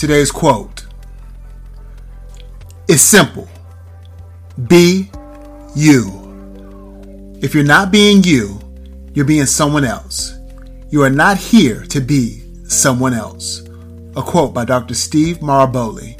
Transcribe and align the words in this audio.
Today's 0.00 0.30
quote 0.30 0.86
It's 2.88 3.02
simple. 3.02 3.46
Be 4.66 5.10
you. 5.76 7.36
If 7.42 7.54
you're 7.54 7.64
not 7.64 7.92
being 7.92 8.24
you, 8.24 8.58
you're 9.12 9.26
being 9.26 9.44
someone 9.44 9.84
else. 9.84 10.38
You 10.88 11.02
are 11.02 11.10
not 11.10 11.36
here 11.36 11.84
to 11.88 12.00
be 12.00 12.42
someone 12.66 13.12
else. 13.12 13.60
A 14.16 14.22
quote 14.22 14.54
by 14.54 14.64
Dr. 14.64 14.94
Steve 14.94 15.40
Maraboli. 15.40 16.16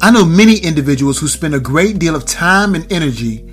I 0.00 0.12
know 0.12 0.24
many 0.24 0.58
individuals 0.58 1.18
who 1.18 1.26
spend 1.26 1.56
a 1.56 1.58
great 1.58 1.98
deal 1.98 2.14
of 2.14 2.26
time 2.26 2.76
and 2.76 2.92
energy 2.92 3.44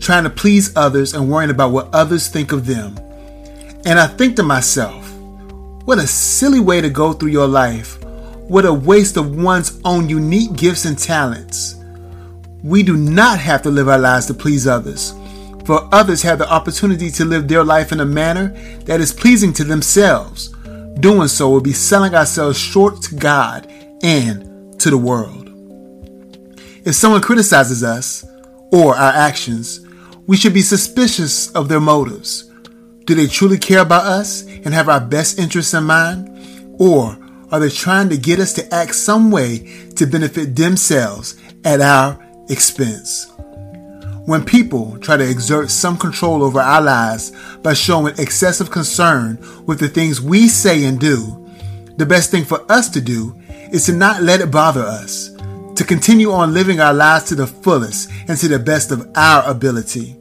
trying 0.00 0.24
to 0.24 0.30
please 0.30 0.76
others 0.76 1.14
and 1.14 1.30
worrying 1.30 1.52
about 1.52 1.70
what 1.70 1.94
others 1.94 2.26
think 2.26 2.50
of 2.50 2.66
them. 2.66 2.98
And 3.86 4.00
I 4.00 4.08
think 4.08 4.34
to 4.34 4.42
myself, 4.42 5.01
what 5.84 5.98
a 5.98 6.06
silly 6.06 6.60
way 6.60 6.80
to 6.80 6.88
go 6.88 7.12
through 7.12 7.30
your 7.30 7.48
life. 7.48 8.02
What 8.48 8.64
a 8.64 8.72
waste 8.72 9.16
of 9.16 9.34
one's 9.36 9.80
own 9.84 10.08
unique 10.08 10.54
gifts 10.54 10.84
and 10.84 10.98
talents. 10.98 11.76
We 12.62 12.82
do 12.82 12.96
not 12.96 13.38
have 13.40 13.62
to 13.62 13.70
live 13.70 13.88
our 13.88 13.98
lives 13.98 14.26
to 14.26 14.34
please 14.34 14.66
others, 14.66 15.12
for 15.64 15.88
others 15.92 16.22
have 16.22 16.38
the 16.38 16.50
opportunity 16.50 17.10
to 17.12 17.24
live 17.24 17.48
their 17.48 17.64
life 17.64 17.90
in 17.90 18.00
a 18.00 18.04
manner 18.04 18.48
that 18.84 19.00
is 19.00 19.12
pleasing 19.12 19.52
to 19.54 19.64
themselves. 19.64 20.48
Doing 21.00 21.28
so 21.28 21.50
will 21.50 21.60
be 21.60 21.72
selling 21.72 22.14
ourselves 22.14 22.58
short 22.58 23.02
to 23.02 23.16
God 23.16 23.66
and 24.02 24.78
to 24.80 24.90
the 24.90 24.98
world. 24.98 25.48
If 26.84 26.94
someone 26.94 27.22
criticizes 27.22 27.82
us 27.82 28.24
or 28.70 28.94
our 28.94 29.12
actions, 29.12 29.80
we 30.26 30.36
should 30.36 30.54
be 30.54 30.62
suspicious 30.62 31.50
of 31.52 31.68
their 31.68 31.80
motives. 31.80 32.51
Do 33.04 33.14
they 33.14 33.26
truly 33.26 33.58
care 33.58 33.80
about 33.80 34.04
us 34.04 34.42
and 34.46 34.72
have 34.72 34.88
our 34.88 35.00
best 35.00 35.38
interests 35.38 35.74
in 35.74 35.84
mind? 35.84 36.28
Or 36.78 37.18
are 37.50 37.60
they 37.60 37.68
trying 37.68 38.08
to 38.10 38.16
get 38.16 38.38
us 38.38 38.52
to 38.54 38.74
act 38.74 38.94
some 38.94 39.30
way 39.30 39.58
to 39.96 40.06
benefit 40.06 40.56
themselves 40.56 41.36
at 41.64 41.80
our 41.80 42.18
expense? 42.48 43.30
When 44.26 44.44
people 44.44 44.98
try 45.00 45.16
to 45.16 45.28
exert 45.28 45.70
some 45.70 45.98
control 45.98 46.44
over 46.44 46.60
our 46.60 46.80
lives 46.80 47.32
by 47.58 47.74
showing 47.74 48.14
excessive 48.18 48.70
concern 48.70 49.38
with 49.66 49.80
the 49.80 49.88
things 49.88 50.20
we 50.20 50.46
say 50.46 50.84
and 50.84 51.00
do, 51.00 51.50
the 51.96 52.06
best 52.06 52.30
thing 52.30 52.44
for 52.44 52.64
us 52.70 52.88
to 52.90 53.00
do 53.00 53.34
is 53.72 53.86
to 53.86 53.92
not 53.92 54.22
let 54.22 54.40
it 54.40 54.50
bother 54.50 54.82
us 54.82 55.30
to 55.76 55.84
continue 55.84 56.30
on 56.30 56.54
living 56.54 56.80
our 56.80 56.94
lives 56.94 57.24
to 57.24 57.34
the 57.34 57.46
fullest 57.46 58.10
and 58.28 58.38
to 58.38 58.46
the 58.46 58.58
best 58.58 58.92
of 58.92 59.10
our 59.16 59.48
ability. 59.50 60.16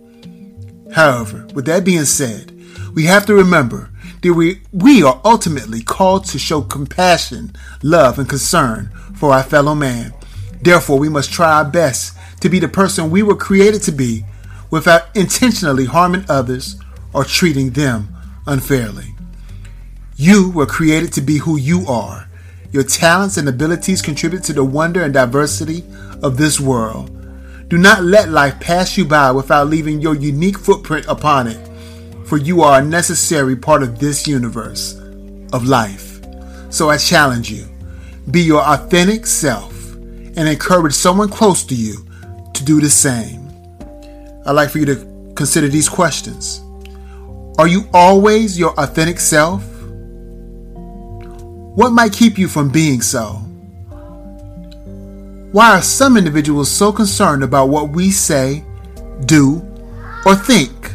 However, 0.93 1.45
with 1.53 1.65
that 1.65 1.85
being 1.85 2.05
said, 2.05 2.50
we 2.93 3.05
have 3.05 3.25
to 3.25 3.33
remember 3.33 3.89
that 4.21 4.33
we, 4.33 4.61
we 4.71 5.03
are 5.03 5.21
ultimately 5.25 5.81
called 5.81 6.25
to 6.25 6.39
show 6.39 6.61
compassion, 6.61 7.55
love, 7.81 8.19
and 8.19 8.29
concern 8.29 8.91
for 9.15 9.33
our 9.33 9.43
fellow 9.43 9.75
man. 9.75 10.13
Therefore, 10.61 10.99
we 10.99 11.09
must 11.09 11.31
try 11.31 11.51
our 11.51 11.65
best 11.65 12.17
to 12.41 12.49
be 12.49 12.59
the 12.59 12.67
person 12.67 13.09
we 13.09 13.23
were 13.23 13.35
created 13.35 13.81
to 13.83 13.91
be 13.91 14.23
without 14.69 15.15
intentionally 15.15 15.85
harming 15.85 16.25
others 16.29 16.79
or 17.13 17.25
treating 17.25 17.71
them 17.71 18.09
unfairly. 18.47 19.15
You 20.15 20.51
were 20.51 20.65
created 20.65 21.13
to 21.13 21.21
be 21.21 21.37
who 21.37 21.57
you 21.57 21.85
are 21.87 22.27
your 22.71 22.83
talents 22.83 23.35
and 23.35 23.47
abilities 23.49 24.01
contribute 24.01 24.43
to 24.43 24.53
the 24.53 24.63
wonder 24.63 25.03
and 25.03 25.13
diversity 25.13 25.83
of 26.23 26.37
this 26.37 26.59
world. 26.59 27.09
Do 27.67 27.77
not 27.77 28.03
let 28.03 28.29
life 28.29 28.59
pass 28.59 28.97
you 28.97 29.05
by 29.05 29.31
without 29.31 29.67
leaving 29.67 30.01
your 30.01 30.15
unique 30.15 30.57
footprint 30.57 31.05
upon 31.07 31.47
it, 31.47 31.69
for 32.31 32.37
you 32.37 32.61
are 32.61 32.79
a 32.79 32.81
necessary 32.81 33.57
part 33.57 33.83
of 33.83 33.99
this 33.99 34.25
universe 34.25 34.93
of 35.51 35.65
life. 35.65 36.21
So 36.69 36.89
I 36.89 36.95
challenge 36.95 37.51
you 37.51 37.67
be 38.31 38.39
your 38.39 38.61
authentic 38.61 39.25
self 39.25 39.95
and 39.95 40.47
encourage 40.47 40.93
someone 40.93 41.27
close 41.27 41.65
to 41.65 41.75
you 41.75 42.07
to 42.53 42.63
do 42.63 42.79
the 42.79 42.89
same. 42.89 43.51
I'd 44.45 44.53
like 44.53 44.69
for 44.69 44.79
you 44.79 44.85
to 44.85 45.33
consider 45.35 45.67
these 45.67 45.89
questions 45.89 46.61
Are 47.57 47.67
you 47.67 47.83
always 47.93 48.57
your 48.57 48.79
authentic 48.79 49.19
self? 49.19 49.61
What 51.75 51.91
might 51.91 52.13
keep 52.13 52.37
you 52.37 52.47
from 52.47 52.69
being 52.69 53.01
so? 53.01 53.41
Why 55.51 55.71
are 55.71 55.81
some 55.81 56.15
individuals 56.15 56.71
so 56.71 56.93
concerned 56.93 57.43
about 57.43 57.67
what 57.67 57.89
we 57.89 58.09
say, 58.09 58.63
do, 59.25 59.61
or 60.25 60.33
think? 60.33 60.90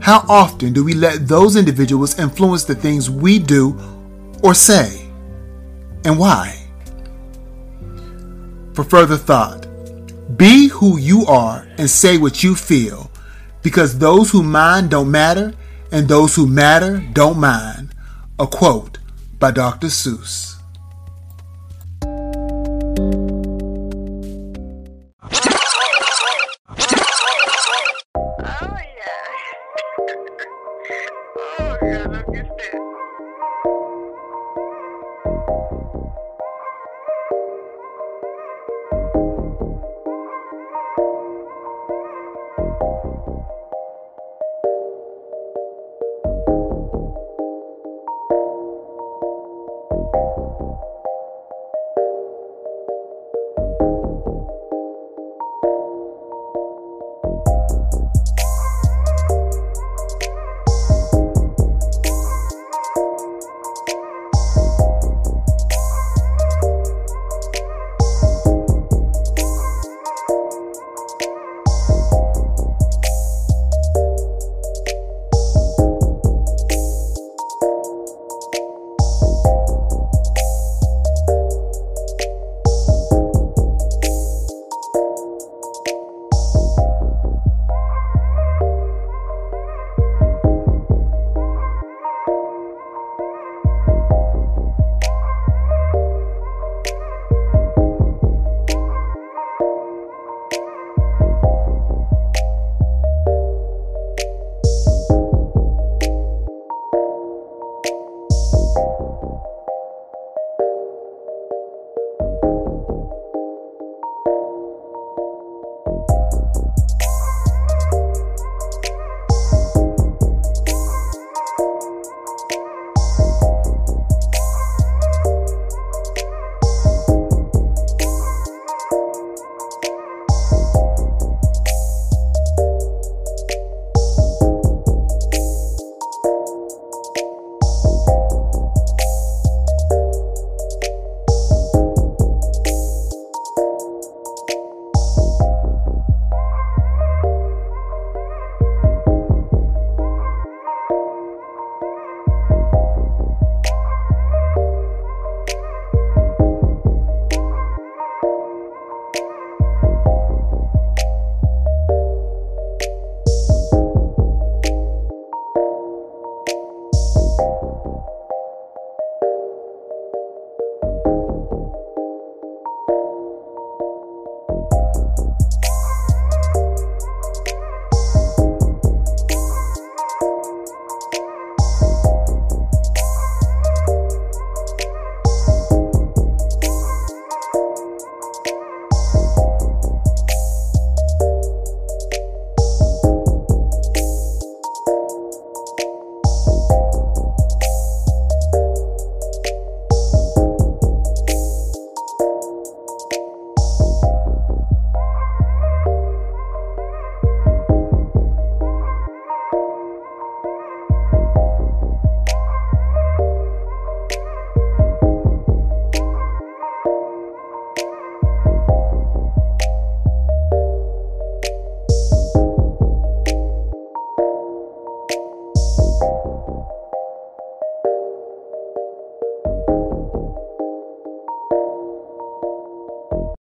How 0.00 0.24
often 0.28 0.72
do 0.72 0.82
we 0.82 0.94
let 0.94 1.28
those 1.28 1.56
individuals 1.56 2.18
influence 2.18 2.64
the 2.64 2.74
things 2.74 3.10
we 3.10 3.38
do 3.38 3.78
or 4.42 4.54
say? 4.54 5.08
And 6.04 6.18
why? 6.18 6.66
For 8.72 8.82
further 8.82 9.18
thought, 9.18 9.66
be 10.36 10.68
who 10.68 10.96
you 10.96 11.26
are 11.26 11.68
and 11.76 11.90
say 11.90 12.16
what 12.16 12.42
you 12.42 12.54
feel, 12.54 13.10
because 13.62 13.98
those 13.98 14.30
who 14.30 14.42
mind 14.42 14.90
don't 14.90 15.10
matter, 15.10 15.52
and 15.92 16.08
those 16.08 16.34
who 16.34 16.46
matter 16.46 17.04
don't 17.12 17.38
mind. 17.38 17.94
A 18.38 18.46
quote 18.46 18.98
by 19.38 19.50
Dr. 19.50 19.88
Seuss. 19.88 20.59